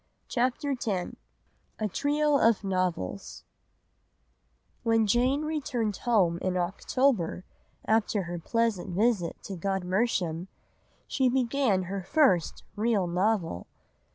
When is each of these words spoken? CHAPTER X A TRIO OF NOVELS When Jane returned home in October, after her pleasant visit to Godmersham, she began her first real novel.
CHAPTER 0.27 0.71
X 0.71 0.87
A 1.77 1.87
TRIO 1.87 2.39
OF 2.39 2.63
NOVELS 2.63 3.43
When 4.81 5.05
Jane 5.05 5.43
returned 5.43 5.97
home 5.97 6.39
in 6.39 6.57
October, 6.57 7.43
after 7.85 8.23
her 8.23 8.39
pleasant 8.39 8.95
visit 8.95 9.35
to 9.43 9.55
Godmersham, 9.55 10.47
she 11.07 11.29
began 11.29 11.83
her 11.83 12.01
first 12.01 12.63
real 12.75 13.05
novel. 13.05 13.67